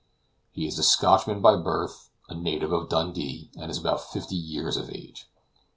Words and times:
He 0.49 0.65
is 0.65 0.79
a 0.79 0.83
Scotchman 0.83 1.43
by 1.43 1.55
birth, 1.57 2.09
a 2.27 2.33
native 2.33 2.73
of 2.73 2.89
Dundee, 2.89 3.51
and 3.55 3.69
is 3.69 3.77
about 3.77 4.01
fifty 4.01 4.35
years 4.35 4.75
of 4.75 4.89
age. 4.89 5.27